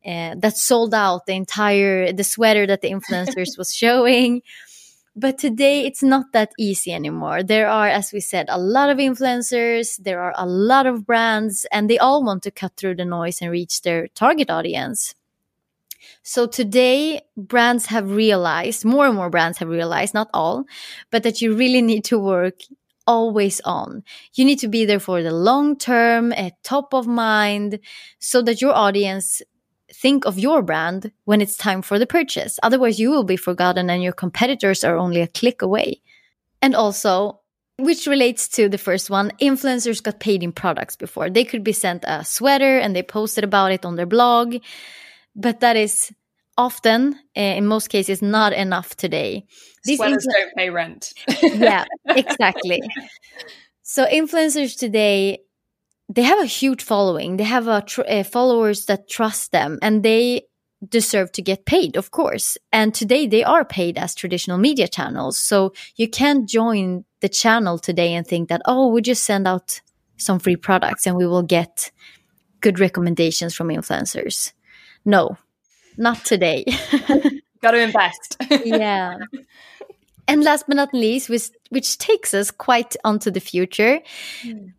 That 0.04 0.56
sold 0.56 0.94
out 0.94 1.26
the 1.26 1.34
entire 1.34 2.12
the 2.12 2.24
sweater 2.24 2.66
that 2.66 2.80
the 2.80 2.90
influencers 2.96 3.56
was 3.56 3.72
showing 3.72 4.42
but 5.14 5.38
today 5.38 5.84
it's 5.84 6.02
not 6.02 6.32
that 6.32 6.52
easy 6.58 6.92
anymore. 6.92 7.42
There 7.42 7.68
are, 7.68 7.88
as 7.88 8.12
we 8.12 8.20
said, 8.20 8.46
a 8.48 8.58
lot 8.58 8.90
of 8.90 8.98
influencers, 8.98 10.02
there 10.02 10.20
are 10.20 10.34
a 10.36 10.46
lot 10.46 10.86
of 10.86 11.06
brands, 11.06 11.66
and 11.70 11.88
they 11.88 11.98
all 11.98 12.24
want 12.24 12.42
to 12.44 12.50
cut 12.50 12.72
through 12.76 12.96
the 12.96 13.04
noise 13.04 13.40
and 13.40 13.50
reach 13.50 13.82
their 13.82 14.08
target 14.08 14.50
audience. 14.50 15.14
So 16.22 16.46
today, 16.46 17.22
brands 17.36 17.86
have 17.86 18.10
realized, 18.10 18.84
more 18.84 19.06
and 19.06 19.16
more 19.16 19.30
brands 19.30 19.58
have 19.58 19.68
realized, 19.68 20.14
not 20.14 20.30
all, 20.32 20.64
but 21.10 21.22
that 21.22 21.40
you 21.40 21.54
really 21.54 21.82
need 21.82 22.04
to 22.04 22.18
work 22.18 22.60
always 23.06 23.60
on. 23.62 24.04
You 24.34 24.44
need 24.44 24.60
to 24.60 24.68
be 24.68 24.84
there 24.84 25.00
for 25.00 25.22
the 25.22 25.32
long 25.32 25.76
term, 25.76 26.32
at 26.32 26.62
top 26.62 26.94
of 26.94 27.06
mind, 27.06 27.80
so 28.18 28.42
that 28.42 28.60
your 28.60 28.74
audience 28.74 29.42
think 29.94 30.24
of 30.24 30.38
your 30.38 30.62
brand 30.62 31.12
when 31.24 31.40
it's 31.40 31.56
time 31.56 31.82
for 31.82 31.98
the 31.98 32.06
purchase. 32.06 32.58
Otherwise, 32.62 32.98
you 32.98 33.10
will 33.10 33.24
be 33.24 33.36
forgotten 33.36 33.90
and 33.90 34.02
your 34.02 34.12
competitors 34.12 34.84
are 34.84 34.96
only 34.96 35.20
a 35.20 35.26
click 35.26 35.62
away. 35.62 36.02
And 36.60 36.74
also, 36.74 37.40
which 37.78 38.06
relates 38.06 38.48
to 38.48 38.68
the 38.68 38.78
first 38.78 39.10
one, 39.10 39.32
influencers 39.40 40.02
got 40.02 40.20
paid 40.20 40.42
in 40.42 40.52
products 40.52 40.96
before. 40.96 41.30
They 41.30 41.44
could 41.44 41.64
be 41.64 41.72
sent 41.72 42.04
a 42.06 42.24
sweater 42.24 42.78
and 42.78 42.94
they 42.94 43.02
posted 43.02 43.44
about 43.44 43.72
it 43.72 43.84
on 43.84 43.96
their 43.96 44.06
blog, 44.06 44.56
but 45.34 45.60
that 45.60 45.76
is 45.76 46.12
often, 46.56 47.14
uh, 47.36 47.40
in 47.40 47.66
most 47.66 47.88
cases, 47.88 48.22
not 48.22 48.52
enough 48.52 48.94
today. 48.96 49.46
These 49.84 49.98
Sweaters 49.98 50.26
influ- 50.26 50.40
don't 50.40 50.54
pay 50.56 50.70
rent. 50.70 51.12
yeah, 51.42 51.84
exactly. 52.06 52.80
So 53.84 54.06
influencers 54.06 54.78
today 54.78 55.40
they 56.14 56.22
have 56.22 56.40
a 56.40 56.46
huge 56.46 56.82
following. 56.82 57.36
They 57.36 57.44
have 57.44 57.68
a 57.68 57.82
tr- 57.82 58.02
uh, 58.08 58.22
followers 58.22 58.86
that 58.86 59.08
trust 59.08 59.52
them, 59.52 59.78
and 59.80 60.02
they 60.02 60.42
deserve 60.86 61.32
to 61.32 61.42
get 61.42 61.64
paid, 61.64 61.96
of 61.96 62.10
course. 62.10 62.58
And 62.72 62.94
today 62.94 63.26
they 63.26 63.44
are 63.44 63.64
paid 63.64 63.96
as 63.96 64.14
traditional 64.14 64.58
media 64.58 64.88
channels. 64.88 65.38
So 65.38 65.72
you 65.96 66.08
can't 66.08 66.48
join 66.48 67.04
the 67.20 67.28
channel 67.28 67.78
today 67.78 68.14
and 68.14 68.26
think 68.26 68.48
that, 68.48 68.62
oh, 68.66 68.88
we 68.88 69.00
just 69.00 69.24
send 69.24 69.46
out 69.46 69.80
some 70.16 70.38
free 70.38 70.56
products 70.56 71.06
and 71.06 71.16
we 71.16 71.26
will 71.26 71.42
get 71.42 71.90
good 72.60 72.80
recommendations 72.80 73.54
from 73.54 73.68
influencers. 73.68 74.52
No, 75.04 75.36
not 75.96 76.24
today. 76.24 76.64
Got 77.62 77.72
to 77.72 77.78
invest. 77.78 78.36
yeah. 78.64 79.18
And 80.26 80.42
last 80.42 80.64
but 80.66 80.76
not 80.76 80.92
least, 80.92 81.28
which, 81.28 81.50
which 81.70 81.98
takes 81.98 82.34
us 82.34 82.50
quite 82.50 82.96
onto 83.04 83.30
the 83.30 83.40
future. 83.40 84.00
Mm 84.42 84.72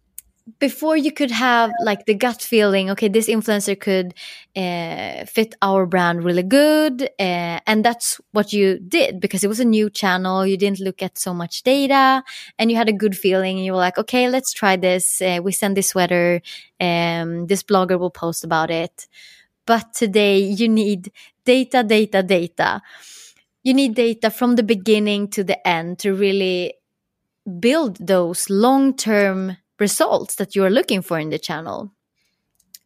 before 0.60 0.98
you 0.98 1.12
could 1.12 1.32
have 1.32 1.72
like 1.84 2.06
the 2.06 2.14
gut 2.14 2.42
feeling 2.42 2.90
okay 2.90 3.08
this 3.08 3.28
influencer 3.28 3.80
could 3.80 4.14
uh, 4.58 5.24
fit 5.26 5.56
our 5.62 5.86
brand 5.86 6.24
really 6.24 6.44
good 6.44 7.04
uh, 7.18 7.60
and 7.66 7.86
that's 7.86 8.20
what 8.32 8.52
you 8.52 8.78
did 8.80 9.22
because 9.22 9.44
it 9.44 9.48
was 9.48 9.62
a 9.62 9.66
new 9.66 9.90
channel 9.90 10.46
you 10.46 10.58
didn't 10.58 10.82
look 10.82 11.02
at 11.02 11.18
so 11.18 11.34
much 11.34 11.64
data 11.64 12.22
and 12.60 12.70
you 12.70 12.76
had 12.76 12.90
a 12.90 12.94
good 12.94 13.18
feeling 13.18 13.56
and 13.58 13.66
you 13.66 13.72
were 13.72 13.78
like 13.78 13.98
okay 13.98 14.28
let's 14.28 14.52
try 14.52 14.76
this 14.76 15.22
uh, 15.22 15.40
we 15.42 15.54
send 15.54 15.78
this 15.78 15.90
sweater 15.90 16.42
um, 16.84 17.48
this 17.48 17.64
blogger 17.64 17.98
will 17.98 18.12
post 18.12 18.44
about 18.44 18.70
it. 18.70 19.08
But 19.66 19.94
today 19.94 20.40
you 20.40 20.68
need 20.68 21.12
data 21.46 21.84
data 21.84 22.22
data. 22.22 22.82
You 23.64 23.74
need 23.74 23.96
data 23.96 24.30
from 24.30 24.56
the 24.56 24.64
beginning 24.64 25.30
to 25.30 25.44
the 25.44 25.66
end 25.66 26.00
to 26.00 26.14
really 26.14 26.74
build 27.60 27.96
those 28.06 28.50
long-term 28.50 29.58
results 29.80 30.36
that 30.36 30.56
you 30.56 30.64
are 30.64 30.70
looking 30.70 31.02
for 31.02 31.20
in 31.20 31.30
the 31.30 31.40
channel. 31.40 31.92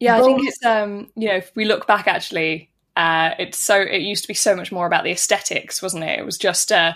Yeah 0.00 0.18
Both. 0.18 0.22
i 0.22 0.26
think 0.26 0.48
it's 0.48 0.64
um 0.64 1.10
you 1.16 1.28
know 1.28 1.36
if 1.36 1.50
we 1.56 1.64
look 1.64 1.86
back 1.86 2.06
actually 2.06 2.70
uh 2.96 3.30
it's 3.38 3.58
so 3.58 3.80
it 3.80 4.00
used 4.00 4.22
to 4.24 4.28
be 4.28 4.34
so 4.34 4.54
much 4.54 4.70
more 4.70 4.86
about 4.86 5.04
the 5.04 5.10
aesthetics 5.10 5.82
wasn't 5.82 6.04
it? 6.04 6.18
It 6.18 6.24
was 6.24 6.38
just 6.38 6.70
uh 6.72 6.94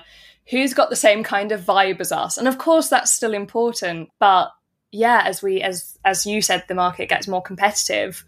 who's 0.50 0.74
got 0.74 0.90
the 0.90 0.96
same 0.96 1.22
kind 1.22 1.52
of 1.52 1.60
vibe 1.62 2.00
as 2.00 2.12
us? 2.12 2.38
And 2.38 2.48
of 2.48 2.58
course 2.58 2.88
that's 2.88 3.12
still 3.12 3.34
important 3.34 4.10
but 4.18 4.50
yeah 4.90 5.22
as 5.24 5.42
we 5.42 5.62
as 5.62 5.98
as 6.04 6.26
you 6.26 6.42
said 6.42 6.64
the 6.68 6.74
market 6.74 7.08
gets 7.08 7.28
more 7.28 7.42
competitive 7.42 8.24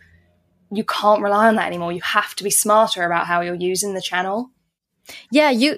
you 0.73 0.83
can't 0.83 1.23
rely 1.23 1.47
on 1.47 1.55
that 1.57 1.67
anymore. 1.67 1.93
You 1.93 2.01
have 2.01 2.35
to 2.37 2.43
be 2.43 2.51
smarter 2.51 3.05
about 3.05 3.27
how 3.27 3.43
you're 3.43 3.55
using 3.55 3.95
the 3.95 4.01
channel. 4.01 4.51
Yeah 5.31 5.51
you 5.51 5.77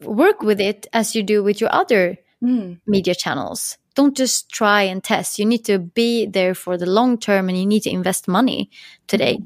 work 0.00 0.42
with 0.42 0.60
it 0.60 0.86
as 0.92 1.14
you 1.14 1.22
do 1.22 1.42
with 1.42 1.60
your 1.60 1.72
other 1.72 2.18
mm. 2.42 2.80
media 2.86 3.14
channels 3.14 3.76
don't 3.94 4.16
just 4.16 4.50
try 4.50 4.82
and 4.82 5.02
test. 5.02 5.38
You 5.38 5.46
need 5.46 5.64
to 5.66 5.78
be 5.78 6.26
there 6.26 6.54
for 6.54 6.76
the 6.76 6.86
long 6.86 7.18
term 7.18 7.48
and 7.48 7.58
you 7.58 7.66
need 7.66 7.82
to 7.84 7.90
invest 7.90 8.28
money 8.28 8.70
today. 9.06 9.38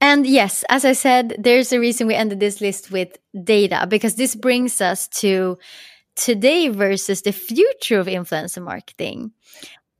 And 0.00 0.26
yes, 0.26 0.64
as 0.68 0.84
I 0.84 0.92
said, 0.92 1.34
there's 1.38 1.72
a 1.72 1.80
reason 1.80 2.06
we 2.06 2.14
ended 2.14 2.38
this 2.38 2.60
list 2.60 2.90
with 2.90 3.16
data 3.42 3.86
because 3.88 4.16
this 4.16 4.34
brings 4.34 4.82
us 4.82 5.08
to 5.20 5.56
today 6.14 6.68
versus 6.68 7.22
the 7.22 7.32
future 7.32 7.98
of 7.98 8.06
influencer 8.06 8.62
marketing. 8.62 9.32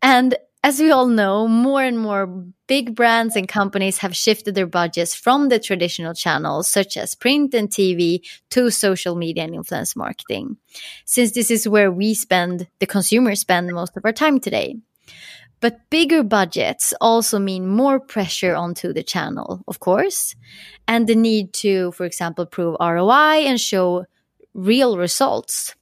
And 0.03 0.37
as 0.65 0.81
we 0.81 0.91
all 0.91 1.07
know, 1.07 1.47
more 1.47 1.83
and 1.83 1.99
more 1.99 2.27
big 2.67 2.95
brands 2.95 3.37
and 3.37 3.47
companies 3.47 3.99
have 3.99 4.17
shifted 4.17 4.55
their 4.55 4.67
budgets 4.67 5.15
from 5.15 5.51
the 5.51 5.59
traditional 5.59 6.15
channels, 6.15 6.71
such 6.71 6.97
as 6.97 7.15
print 7.15 7.53
and 7.53 7.69
TV, 7.69 8.27
to 8.49 8.71
social 8.71 9.15
media 9.15 9.45
and 9.45 9.55
influence 9.55 9.95
marketing, 9.95 10.57
since 11.05 11.33
this 11.33 11.51
is 11.51 11.69
where 11.69 11.93
we 11.93 12.15
spend, 12.15 12.67
the 12.79 12.87
consumers 12.87 13.41
spend 13.41 13.71
most 13.75 13.95
of 13.99 14.07
our 14.07 14.13
time 14.13 14.41
today. 14.41 14.77
But 15.61 15.91
bigger 15.91 16.23
budgets 16.23 16.95
also 16.99 17.39
mean 17.39 17.67
more 17.67 18.01
pressure 18.01 18.57
onto 18.57 18.95
the 18.95 19.03
channel, 19.03 19.63
of 19.69 19.81
course, 19.81 20.35
and 20.89 21.07
the 21.07 21.15
need 21.15 21.53
to, 21.65 21.93
for 21.93 22.07
example, 22.07 22.47
prove 22.47 22.79
ROI 22.81 23.45
and 23.45 23.61
show 23.61 24.07
real 24.55 24.97
results. 24.97 25.75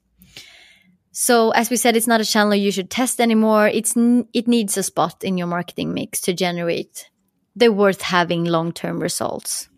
So 1.12 1.50
as 1.50 1.68
we 1.68 1.76
said, 1.76 1.94
it's 1.94 2.06
not 2.06 2.22
a 2.22 2.24
channel 2.24 2.54
you 2.54 2.72
should 2.72 2.90
test 2.90 3.20
anymore. 3.20 3.68
It's 3.68 3.94
it 4.32 4.48
needs 4.48 4.76
a 4.76 4.82
spot 4.82 5.22
in 5.22 5.36
your 5.38 5.46
marketing 5.46 5.92
mix 5.92 6.20
to 6.22 6.32
generate 6.32 7.10
the 7.54 7.70
worth 7.70 8.00
having 8.00 8.44
long 8.44 8.72
term 8.72 8.98
results. 8.98 9.68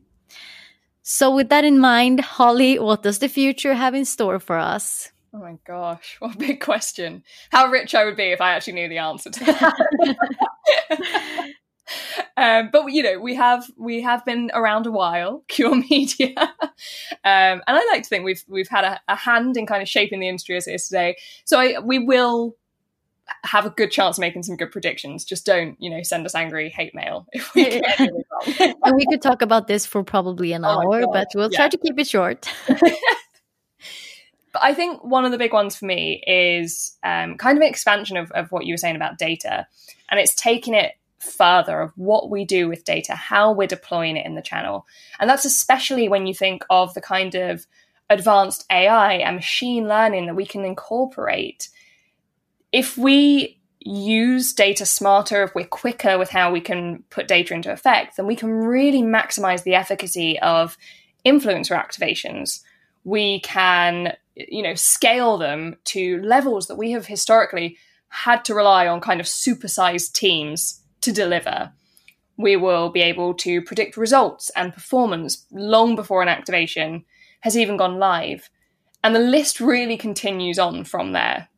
So 1.03 1.35
with 1.35 1.49
that 1.51 1.65
in 1.65 1.79
mind, 1.79 2.21
Holly, 2.21 2.79
what 2.79 3.03
does 3.03 3.19
the 3.19 3.29
future 3.29 3.75
have 3.75 3.95
in 3.95 4.05
store 4.05 4.39
for 4.39 4.57
us? 4.57 5.11
Oh 5.35 5.39
my 5.39 5.59
gosh, 5.67 6.17
what 6.21 6.37
a 6.37 6.39
big 6.39 6.61
question. 6.61 7.25
How 7.51 7.67
rich 7.67 7.95
I 7.95 8.05
would 8.05 8.17
be 8.17 8.31
if 8.31 8.41
I 8.41 8.53
actually 8.53 8.75
knew 8.75 8.89
the 8.89 8.99
answer 8.99 9.31
to 9.31 9.45
that. 9.45 9.75
um, 12.37 12.71
but 12.73 12.87
you 12.89 13.03
know, 13.03 13.19
we 13.19 13.35
have 13.35 13.71
we 13.77 14.03
have 14.03 14.25
been 14.25 14.51
around 14.55 14.87
a 14.87 14.91
while, 14.91 15.45
Cure 15.49 15.75
Media, 15.75 16.35
um, 16.39 16.55
and 17.25 17.63
I 17.67 17.89
like 17.93 18.03
to 18.03 18.09
think 18.09 18.25
we've 18.25 18.45
we've 18.49 18.69
had 18.69 18.85
a, 18.85 19.01
a, 19.09 19.17
hand 19.17 19.57
in 19.57 19.67
kind 19.67 19.83
of 19.83 19.89
shaping 19.89 20.21
the 20.21 20.29
industry 20.29 20.57
as 20.57 20.67
it 20.67 20.75
is 20.75 20.89
today. 20.89 21.17
So 21.45 21.59
I, 21.59 21.79
we 21.79 21.99
will 21.99 22.57
have 23.45 23.65
a 23.65 23.71
good 23.71 23.91
chance 23.91 24.19
of 24.19 24.21
making 24.21 24.43
some 24.43 24.57
good 24.57 24.71
predictions. 24.71 25.25
Just 25.25 25.47
don't, 25.47 25.81
you 25.81 25.89
know, 25.89 26.03
send 26.03 26.27
us 26.27 26.35
angry 26.35 26.69
hate 26.69 26.95
mail 26.95 27.27
if 27.33 27.55
we 27.55 27.65
get 27.65 28.01
it 28.01 28.11
wrong. 28.11 28.75
and 28.85 28.97
we 28.97 29.07
could 29.07 29.23
talk 29.23 29.41
about 29.41 29.67
this 29.67 29.87
for 29.87 30.05
probably 30.05 30.53
an 30.53 30.65
oh 30.65 30.69
hour, 30.69 31.05
but 31.13 31.29
we'll 31.35 31.51
yeah. 31.51 31.57
try 31.57 31.69
to 31.69 31.79
keep 31.79 31.99
it 31.99 32.07
short. 32.07 32.51
But 34.55 34.63
I 34.63 34.73
think 34.73 35.03
one 35.03 35.25
of 35.25 35.33
the 35.33 35.37
big 35.37 35.53
ones 35.53 35.77
for 35.77 35.85
me 35.85 36.23
is 36.27 36.97
um, 37.03 37.37
kind 37.37 37.59
of 37.59 37.63
an 37.63 37.69
expansion 37.69 38.17
of, 38.17 38.31
of 38.31 38.53
what 38.53 38.65
you 38.65 38.73
were 38.73 38.79
saying 38.79 38.95
about 38.95 39.19
data. 39.19 39.67
And 40.09 40.21
it's 40.21 40.35
taking 40.35 40.75
it 40.75 40.93
further 41.25 41.81
of 41.81 41.93
what 41.97 42.31
we 42.31 42.45
do 42.45 42.69
with 42.69 42.85
data, 42.85 43.15
how 43.15 43.53
we're 43.53 43.67
deploying 43.67 44.17
it 44.17 44.27
in 44.27 44.35
the 44.35 44.43
channel. 44.43 44.87
And 45.19 45.29
that's 45.29 45.45
especially 45.45 46.09
when 46.09 46.27
you 46.27 46.35
think 46.35 46.65
of 46.71 46.95
the 46.95 47.01
kind 47.01 47.35
of 47.35 47.67
advanced 48.11 48.67
AI 48.71 49.15
and 49.15 49.37
machine 49.37 49.89
learning 49.89 50.27
that 50.27 50.37
we 50.37 50.47
can 50.47 50.65
incorporate. 50.65 51.69
If 52.73 52.99
we 52.99 53.59
use 53.81 54.53
data 54.53 54.87
smarter, 54.87 55.43
if 55.45 55.55
we're 55.55 55.67
quicker 55.67 56.19
with 56.19 56.31
how 56.31 56.51
we 56.51 56.61
can 56.61 57.03
put 57.11 57.29
data 57.29 57.55
into 57.55 57.73
effect, 57.73 58.17
then 58.17 58.27
we 58.27 58.37
can 58.37 58.51
really 58.51 59.03
maximize 59.03 59.63
the 59.63 59.75
efficacy 59.75 60.39
of 60.41 60.77
influencer 61.25 61.79
activations. 61.79 62.61
We 63.05 63.41
can, 63.41 64.17
you 64.35 64.63
know, 64.63 64.75
scale 64.75 65.37
them 65.37 65.77
to 65.85 66.21
levels 66.23 66.67
that 66.69 66.77
we 66.77 66.93
have 66.93 67.07
historically 67.07 67.77
had 68.09 68.45
to 68.45 68.55
rely 68.55 68.87
on 68.87 69.01
kind 69.01 69.21
of 69.21 69.27
supersized 69.27 70.13
teams 70.13 70.81
to 71.05 71.13
deliver. 71.13 71.73
We 72.37 72.57
will 72.57 72.91
be 72.91 73.01
able 73.01 73.35
to 73.35 73.63
predict 73.63 73.97
results 73.97 74.51
and 74.57 74.75
performance 74.75 75.47
long 75.53 75.95
before 75.95 76.23
an 76.23 76.29
activation 76.29 77.05
has 77.41 77.57
even 77.57 77.77
gone 77.77 77.99
live. 77.99 78.51
And 79.03 79.15
the 79.15 79.21
list 79.21 79.61
really 79.61 79.97
continues 79.97 80.59
on 80.59 80.85
from 80.85 81.13
there. 81.13 81.49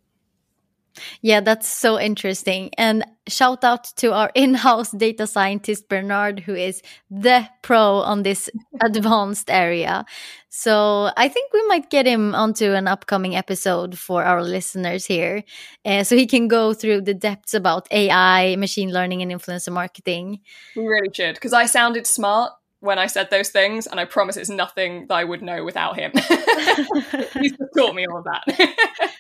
Yeah, 1.21 1.41
that's 1.41 1.69
so 1.69 1.99
interesting. 1.99 2.71
And 2.77 3.05
shout 3.29 3.65
out 3.65 3.85
to 3.97 4.13
our 4.13 4.31
in 4.35 4.55
house 4.55 4.91
data 4.91 5.27
scientist, 5.27 5.89
Bernard, 5.89 6.41
who 6.41 6.55
is 6.55 6.83
the 7.11 7.49
pro 7.63 7.97
on 7.99 8.23
this 8.23 8.51
advanced 8.83 9.51
area. 9.51 10.05
So 10.49 11.11
I 11.17 11.29
think 11.29 11.53
we 11.53 11.67
might 11.67 11.91
get 11.91 12.07
him 12.07 12.35
onto 12.35 12.73
an 12.73 12.89
upcoming 12.89 13.37
episode 13.37 13.99
for 13.99 14.25
our 14.25 14.43
listeners 14.43 15.05
here. 15.05 15.45
Uh, 15.85 16.03
so 16.03 16.17
he 16.17 16.27
can 16.27 16.49
go 16.49 16.73
through 16.73 17.03
the 17.03 17.13
depths 17.13 17.53
about 17.53 17.87
AI, 17.91 18.57
machine 18.57 18.91
learning, 18.91 19.21
and 19.21 19.31
influencer 19.31 19.73
marketing. 19.73 20.41
We 20.75 20.87
really 20.87 21.11
should, 21.13 21.35
because 21.35 21.53
I 21.53 21.67
sounded 21.67 22.07
smart 22.07 22.53
when 22.81 22.99
I 22.99 23.07
said 23.07 23.31
those 23.31 23.51
things, 23.51 23.87
and 23.87 24.01
I 24.01 24.05
promise 24.05 24.37
it's 24.37 24.49
nothing 24.49 25.07
that 25.09 25.15
I 25.15 25.25
would 25.25 25.43
know 25.43 25.65
without 25.65 25.97
him. 25.97 26.13
He's 27.41 27.53
taught 27.77 27.95
me 27.95 28.07
all 28.07 28.19
of 28.19 28.25
that. 28.25 29.13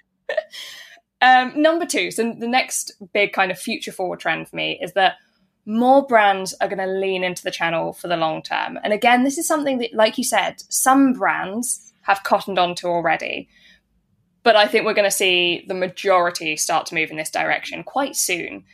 Um, 1.20 1.52
number 1.61 1.87
two, 1.87 2.11
so 2.11 2.35
the 2.38 2.46
next 2.46 2.92
big 3.12 3.33
kind 3.33 3.50
of 3.50 3.59
future 3.59 3.92
forward 3.92 4.20
trend 4.20 4.48
for 4.48 4.57
me 4.57 4.79
is 4.83 4.92
that 4.92 5.14
more 5.64 6.07
brands 6.07 6.55
are 6.61 6.68
going 6.68 6.79
to 6.79 6.87
lean 6.87 7.24
into 7.24 7.42
the 7.42 7.50
channel 7.50 7.92
for 7.92 8.07
the 8.07 8.16
long 8.16 8.42
term. 8.42 8.79
And 8.85 8.92
again, 8.92 9.24
this 9.24 9.38
is 9.38 9.48
something 9.48 9.79
that, 9.79 9.94
like 9.94 10.18
you 10.18 10.24
said, 10.24 10.62
some 10.68 11.14
brands 11.14 11.92
have 12.02 12.22
cottoned 12.22 12.59
on 12.59 12.74
to 12.76 12.87
already. 12.87 13.48
But 14.44 14.55
I 14.55 14.68
think 14.68 14.85
we're 14.85 14.94
going 14.94 15.11
to 15.11 15.16
see 15.16 15.64
the 15.66 15.74
majority 15.74 16.57
start 16.57 16.87
to 16.87 16.94
move 16.94 17.11
in 17.11 17.16
this 17.16 17.31
direction 17.31 17.83
quite 17.83 18.14
soon. 18.14 18.64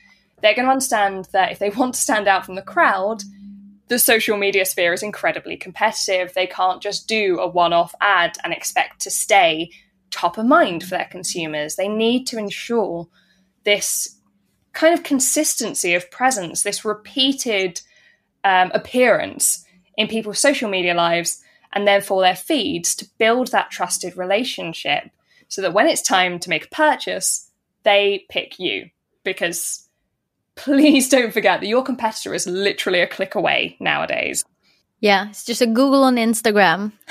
They're 0.43 0.55
going 0.55 0.67
to 0.67 0.73
understand 0.73 1.29
that 1.33 1.53
if 1.53 1.59
they 1.59 1.71
want 1.77 1.95
to 1.95 2.01
stand 2.01 2.29
out 2.29 2.45
from 2.45 2.57
the 2.57 2.63
crowd, 2.63 3.23
the 3.89 3.99
social 3.99 4.37
media 4.37 4.67
sphere 4.67 4.93
is 4.93 5.03
incredibly 5.03 5.57
competitive. 5.57 6.35
They 6.35 6.47
can't 6.47 6.83
just 6.83 7.09
do 7.09 7.39
a 7.39 7.49
one 7.49 7.73
off 7.73 7.95
ad 8.01 8.37
and 8.45 8.53
expect 8.53 9.01
to 9.03 9.11
stay 9.11 9.71
top 10.13 10.39
of 10.39 10.47
mind 10.47 10.85
for 10.85 10.91
their 10.91 11.09
consumers. 11.11 11.75
They 11.75 11.89
need 11.89 12.27
to 12.29 12.39
ensure 12.39 13.09
this 13.65 14.19
kind 14.73 14.95
of 14.95 15.03
consistency 15.03 15.95
of 15.95 16.11
presence, 16.11 16.63
this 16.63 16.85
repeated 16.85 17.81
um, 18.45 18.71
appearance 18.75 19.65
in 19.97 20.09
people's 20.09 20.39
social 20.39 20.71
media 20.71 20.95
lives 20.95 21.43
and 21.73 21.87
therefore 21.87 22.23
their 22.23 22.37
feeds 22.37 22.95
to 22.97 23.09
build 23.19 23.49
that 23.49 23.71
trusted 23.71 24.17
relationship 24.17 25.11
so 25.49 25.63
that 25.63 25.75
when 25.75 25.87
it's 25.87 26.03
time 26.03 26.39
to 26.39 26.51
make 26.51 26.67
a 26.67 26.75
purchase, 26.75 27.51
they 27.83 28.25
pick 28.31 28.59
you. 28.59 28.91
Because 29.25 29.89
please 30.55 31.09
don't 31.09 31.33
forget 31.33 31.61
that 31.61 31.67
your 31.67 31.83
competitor 31.83 32.35
is 32.35 32.47
literally 32.47 33.01
a 33.01 33.07
click 33.07 33.35
away 33.35 33.77
nowadays. 33.81 34.45
Yeah, 35.01 35.29
it's 35.29 35.45
just 35.45 35.63
a 35.63 35.67
Google 35.67 36.05
on 36.05 36.17
Instagram. 36.17 36.93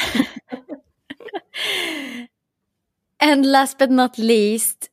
And 3.21 3.45
last 3.45 3.77
but 3.77 3.91
not 3.91 4.17
least, 4.17 4.89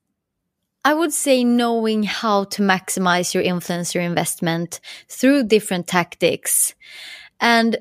I 0.84 0.94
would 0.94 1.12
say 1.12 1.42
knowing 1.42 2.02
how 2.02 2.44
to 2.44 2.62
maximize 2.62 3.34
your 3.34 3.42
influencer 3.42 4.02
investment 4.04 4.80
through 5.08 5.44
different 5.44 5.88
tactics. 5.88 6.74
And 7.40 7.78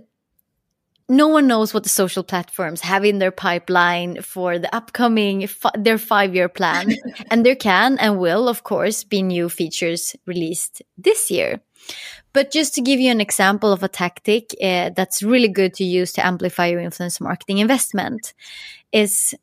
no 1.09 1.27
one 1.27 1.47
knows 1.47 1.73
what 1.73 1.83
the 1.83 1.89
social 1.89 2.23
platforms 2.23 2.81
have 2.81 3.05
in 3.05 3.19
their 3.19 3.31
pipeline 3.31 4.21
for 4.21 4.59
the 4.59 4.73
upcoming 4.75 5.47
their 5.77 5.97
5-year 5.97 6.49
plan 6.49 6.95
and 7.31 7.45
there 7.45 7.55
can 7.55 7.97
and 7.97 8.19
will 8.19 8.49
of 8.49 8.63
course 8.63 9.03
be 9.03 9.21
new 9.21 9.47
features 9.47 10.15
released 10.25 10.81
this 10.97 11.31
year 11.31 11.61
but 12.33 12.51
just 12.51 12.75
to 12.75 12.81
give 12.81 12.99
you 12.99 13.09
an 13.09 13.21
example 13.21 13.71
of 13.71 13.83
a 13.83 13.87
tactic 13.87 14.53
uh, 14.61 14.89
that's 14.95 15.23
really 15.23 15.47
good 15.47 15.73
to 15.73 15.85
use 15.85 16.11
to 16.11 16.25
amplify 16.25 16.67
your 16.67 16.81
influencer 16.81 17.21
marketing 17.21 17.59
investment 17.59 18.33
is 18.91 19.33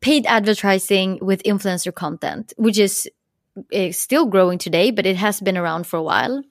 paid 0.00 0.26
advertising 0.26 1.18
with 1.20 1.42
influencer 1.42 1.94
content, 1.94 2.52
which 2.56 2.78
is 2.78 3.08
uh, 3.74 3.92
still 3.92 4.26
growing 4.26 4.58
today, 4.58 4.90
but 4.90 5.06
it 5.06 5.16
has 5.16 5.40
been 5.40 5.58
around 5.58 5.86
for 5.86 5.96
a 5.96 6.02
while. 6.02 6.42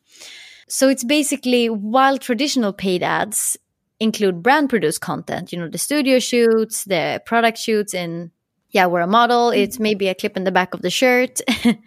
So 0.67 0.87
it's 0.87 1.03
basically 1.03 1.69
while 1.69 2.17
traditional 2.17 2.73
paid 2.73 3.01
ads 3.01 3.57
include 3.99 4.43
brand 4.43 4.69
produced 4.69 5.01
content, 5.01 5.51
you 5.51 5.59
know, 5.59 5.67
the 5.67 5.77
studio 5.77 6.19
shoots, 6.19 6.83
the 6.85 7.21
product 7.25 7.57
shoots 7.57 7.93
and 7.93 8.31
yeah, 8.71 8.85
we're 8.85 9.01
a 9.01 9.07
model, 9.07 9.49
mm-hmm. 9.49 9.61
it's 9.61 9.79
maybe 9.79 10.07
a 10.09 10.15
clip 10.15 10.37
in 10.37 10.43
the 10.43 10.51
back 10.51 10.73
of 10.73 10.81
the 10.81 10.91
shirt. 10.91 11.41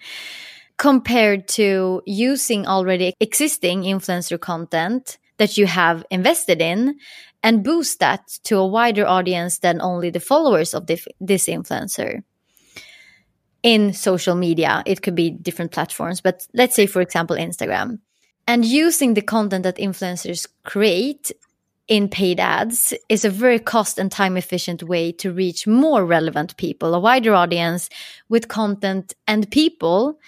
compared 0.79 1.47
to 1.47 2.03
using 2.07 2.67
already 2.67 3.15
existing 3.21 3.83
influencer 3.83 4.41
content 4.41 5.19
that 5.37 5.57
you 5.57 5.67
have 5.67 6.05
invested 6.11 6.61
in 6.61 6.97
and 7.43 7.65
boost 7.65 8.01
that 8.01 8.29
to 8.45 8.57
a 8.59 8.67
wider 8.67 9.07
audience 9.07 9.59
than 9.59 9.81
only 9.81 10.11
the 10.11 10.21
followers 10.21 10.75
of 10.75 10.87
this 10.87 11.07
influencer 11.21 12.23
in 13.63 13.93
social 13.93 14.35
media. 14.35 14.83
It 14.87 15.03
could 15.03 15.15
be 15.15 15.31
different 15.31 15.73
platforms, 15.73 16.21
but 16.21 16.47
let's 16.55 16.75
say, 16.75 16.87
for 16.87 17.01
example, 17.01 17.37
Instagram. 17.37 17.99
And 18.47 18.65
using 18.65 19.15
the 19.15 19.23
content 19.23 19.63
that 19.63 19.77
influencers 19.77 20.49
create 20.65 21.31
in 21.89 22.09
paid 22.09 22.41
ads 22.41 22.95
is 23.09 23.25
a 23.25 23.31
very 23.31 23.59
cost 23.59 23.99
and 23.99 24.11
time 24.11 24.37
efficient 24.37 24.83
way 24.83 25.13
to 25.13 25.33
reach 25.33 25.67
more 25.67 26.05
relevant 26.05 26.57
people, 26.57 26.95
a 26.95 27.01
wider 27.01 27.35
audience 27.35 27.89
with 28.29 28.49
content 28.49 29.15
and 29.27 29.51
people 29.51 30.19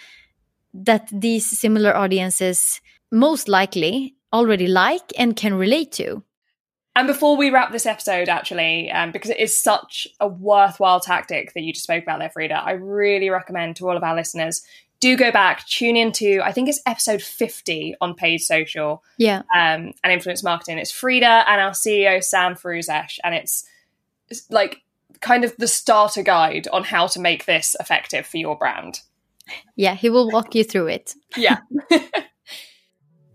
that 0.72 1.08
these 1.12 1.46
similar 1.46 1.96
audiences 1.96 2.80
most 3.10 3.48
likely 3.48 4.14
already 4.32 4.66
like 4.66 5.12
and 5.16 5.36
can 5.36 5.54
relate 5.54 5.92
to. 5.92 6.22
And 6.96 7.08
before 7.08 7.36
we 7.36 7.50
wrap 7.50 7.72
this 7.72 7.86
episode, 7.86 8.28
actually, 8.28 8.90
um, 8.90 9.10
because 9.10 9.30
it 9.30 9.40
is 9.40 9.60
such 9.60 10.06
a 10.20 10.28
worthwhile 10.28 11.00
tactic 11.00 11.52
that 11.54 11.62
you 11.62 11.72
just 11.72 11.82
spoke 11.82 12.04
about 12.04 12.20
there, 12.20 12.30
Frida, 12.30 12.54
I 12.54 12.72
really 12.72 13.30
recommend 13.30 13.76
to 13.76 13.88
all 13.88 13.96
of 13.96 14.04
our 14.04 14.14
listeners 14.14 14.62
do 15.00 15.16
go 15.16 15.30
back, 15.30 15.66
tune 15.66 15.96
into, 15.96 16.40
I 16.42 16.52
think 16.52 16.68
it's 16.68 16.80
episode 16.86 17.20
50 17.20 17.96
on 18.00 18.14
paid 18.14 18.38
social 18.38 19.02
yeah. 19.18 19.42
um, 19.54 19.92
and 20.02 20.12
influence 20.12 20.42
marketing. 20.42 20.78
It's 20.78 20.92
Frida 20.92 21.44
and 21.46 21.60
our 21.60 21.72
CEO, 21.72 22.24
Sam 22.24 22.54
Fruzesh, 22.54 23.18
and 23.22 23.34
it's, 23.34 23.66
it's 24.30 24.50
like 24.50 24.82
kind 25.20 25.44
of 25.44 25.54
the 25.58 25.68
starter 25.68 26.22
guide 26.22 26.68
on 26.68 26.84
how 26.84 27.06
to 27.08 27.20
make 27.20 27.44
this 27.44 27.76
effective 27.80 28.26
for 28.26 28.38
your 28.38 28.56
brand. 28.56 29.00
Yeah, 29.76 29.94
he 29.94 30.08
will 30.08 30.30
walk 30.30 30.54
you 30.54 30.64
through 30.64 30.86
it. 30.86 31.14
Yeah. 31.36 31.58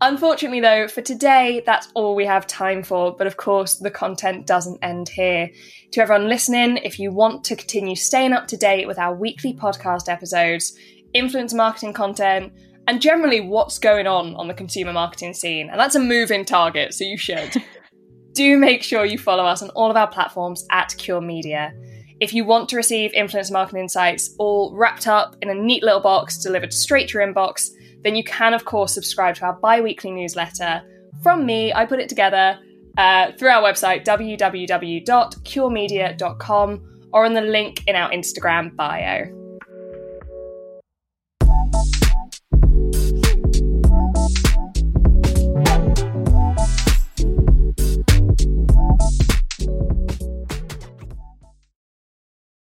Unfortunately, 0.01 0.61
though, 0.61 0.87
for 0.87 1.01
today, 1.01 1.61
that's 1.65 1.89
all 1.93 2.15
we 2.15 2.25
have 2.25 2.47
time 2.47 2.83
for. 2.83 3.13
But 3.15 3.27
of 3.27 3.35
course, 3.35 3.75
the 3.75 3.91
content 3.91 4.47
doesn't 4.47 4.81
end 4.81 5.09
here. 5.09 5.49
To 5.91 6.01
everyone 6.01 6.29
listening, 6.29 6.77
if 6.77 6.99
you 6.99 7.11
want 7.11 7.43
to 7.45 7.55
continue 7.55 7.95
staying 7.95 8.31
up 8.31 8.47
to 8.47 8.57
date 8.57 8.87
with 8.87 8.97
our 8.97 9.13
weekly 9.13 9.53
podcast 9.53 10.07
episodes, 10.07 10.77
influence 11.13 11.53
marketing 11.53 11.93
content, 11.93 12.53
and 12.87 13.01
generally 13.01 13.41
what's 13.41 13.77
going 13.77 14.07
on 14.07 14.35
on 14.35 14.47
the 14.47 14.53
consumer 14.53 14.93
marketing 14.93 15.33
scene, 15.33 15.69
and 15.69 15.79
that's 15.79 15.95
a 15.95 15.99
moving 15.99 16.45
target, 16.45 16.93
so 16.93 17.03
you 17.03 17.17
should, 17.17 17.61
do 18.33 18.57
make 18.57 18.83
sure 18.83 19.05
you 19.05 19.17
follow 19.17 19.45
us 19.45 19.61
on 19.61 19.69
all 19.71 19.91
of 19.91 19.97
our 19.97 20.07
platforms 20.07 20.65
at 20.71 20.95
Cure 20.97 21.21
Media. 21.21 21.73
If 22.19 22.33
you 22.33 22.45
want 22.45 22.69
to 22.69 22.75
receive 22.75 23.13
influence 23.13 23.51
marketing 23.51 23.81
insights 23.81 24.33
all 24.39 24.75
wrapped 24.75 25.07
up 25.07 25.35
in 25.41 25.49
a 25.49 25.53
neat 25.53 25.83
little 25.83 26.01
box 26.01 26.37
delivered 26.37 26.73
straight 26.73 27.09
to 27.09 27.17
your 27.17 27.27
inbox, 27.27 27.69
then 28.03 28.15
you 28.15 28.23
can, 28.23 28.53
of 28.53 28.65
course, 28.65 28.93
subscribe 28.93 29.33
to 29.35 29.45
our 29.45 29.53
bi 29.53 29.79
weekly 29.81 30.11
newsletter. 30.11 30.81
From 31.21 31.45
me, 31.45 31.71
I 31.73 31.85
put 31.85 31.99
it 31.99 32.09
together 32.09 32.57
uh, 32.97 33.33
through 33.37 33.49
our 33.49 33.61
website, 33.61 34.03
www.curemedia.com, 34.05 36.81
or 37.11 37.25
on 37.25 37.33
the 37.33 37.41
link 37.41 37.83
in 37.87 37.95
our 37.95 38.11
Instagram 38.11 38.75
bio. 38.75 39.38